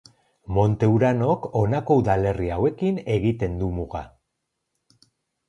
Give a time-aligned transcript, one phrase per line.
[0.57, 4.03] Monte Uranok honako udalerri hauekin egiten du muga.